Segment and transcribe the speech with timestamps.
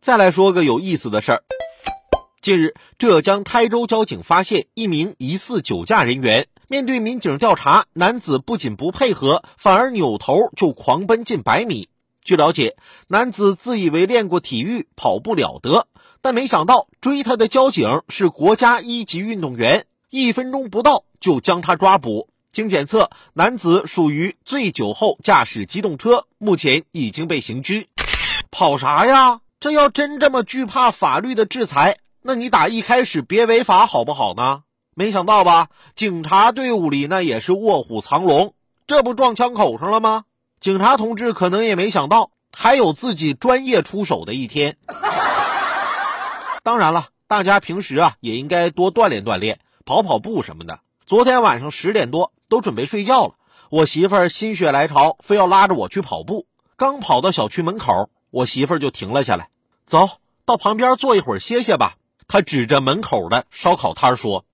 [0.00, 1.42] 再来说个有意思的事儿。
[2.40, 6.48] 近日，浙江台州交警发现一名疑似酒驾人员。
[6.68, 11.90] 面对民警调查，男子不仅不配合，反而扭头就狂奔近百米。
[12.22, 12.76] 据了解，
[13.08, 15.86] 男子自以为练过体育，跑不了得，
[16.22, 22.30] 但没想到追他的交警是国家一级运动员，一分钟不到就将他抓捕。
[22.50, 27.86] 经检测，男子属于醉酒后驾驶机动车，目前已经被刑拘。
[28.50, 29.40] 跑啥呀？
[29.60, 31.98] 这要真这么惧怕法律的制裁？
[32.22, 34.62] 那你打一开始别违法好不好呢？
[34.94, 38.54] 没想到吧，警察队伍里那也是卧虎藏龙，
[38.86, 40.24] 这不撞枪口上了吗？
[40.60, 44.78] 警察同志可能也没想到，还有自己专业出手的一天。
[46.62, 50.80] 当然了，大家平时啊也应该多锻炼锻炼，跑跑步什么的。
[51.04, 53.34] 昨天晚上十点多都准备睡觉了，
[53.68, 56.46] 我媳妇儿心血来潮，非要拉着我去跑步。
[56.76, 59.48] 刚跑到小区门口，我媳妇儿就停了下来，
[59.90, 60.08] 走
[60.44, 61.96] 到旁边坐一会儿歇歇吧。
[62.28, 64.44] 他指着门口的烧烤摊说：“